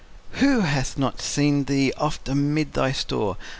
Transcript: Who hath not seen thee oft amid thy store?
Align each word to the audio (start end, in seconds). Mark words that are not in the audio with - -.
Who 0.39 0.61
hath 0.61 0.97
not 0.97 1.21
seen 1.21 1.65
thee 1.65 1.93
oft 1.95 2.27
amid 2.27 2.73
thy 2.73 2.91
store? 2.91 3.37